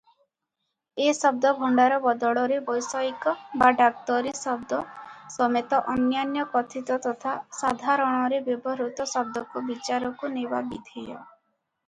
ଏ 1.07 1.09
ଶବ୍ଦଭଣ୍ଡାର 1.15 1.97
ବଦଳରେ 2.05 2.55
ବୈଷୟିକ 2.69 3.33
ବା 3.63 3.67
ଡାକ୍ତରୀ 3.81 4.31
ଶବ୍ଦ 4.39 4.79
ସମେତ 5.35 5.81
ଅନ୍ୟାନ୍ୟ 5.95 6.45
କଥିତ 6.55 6.97
ତଥା 7.05 7.33
ସାଧାରଣରେ 7.59 8.39
ବ୍ୟବହୃତ 8.49 9.07
ଶବ୍ଦକୁ 9.15 9.63
ବିଚାରକୁ 9.69 10.33
ନେବା 10.39 10.63
ବିଧେୟ। 10.73 11.03